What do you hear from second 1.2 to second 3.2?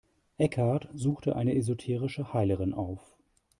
eine esoterische Heilerin auf.